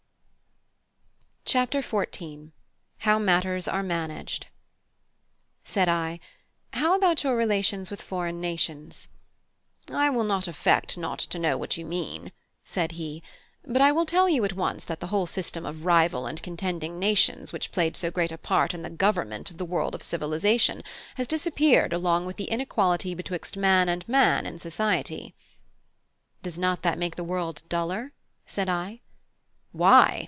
[1.43, 2.51] CHAPTER XIV:
[2.99, 4.45] HOW MATTERS ARE MANAGED
[5.65, 6.21] Said I:
[6.71, 9.09] "How about your relations with foreign nations?"
[9.91, 12.31] "I will not affect not to know what you mean,"
[12.63, 13.21] said he,
[13.65, 16.97] "but I will tell you at once that the whole system of rival and contending
[16.99, 20.81] nations which played so great a part in the 'government' of the world of civilisation
[21.15, 25.35] has disappeared along with the inequality betwixt man and man in society."
[26.43, 28.13] "Does not that make the world duller?"
[28.45, 29.01] said I.
[29.73, 30.19] "Why?"